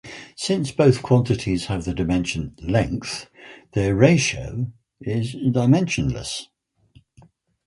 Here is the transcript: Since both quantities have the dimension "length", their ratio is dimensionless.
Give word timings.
Since 0.35 0.71
both 0.71 1.03
quantities 1.03 1.67
have 1.67 1.85
the 1.85 1.93
dimension 1.93 2.55
"length", 2.59 3.29
their 3.73 3.93
ratio 3.93 4.71
is 4.99 5.35
dimensionless. 5.35 6.47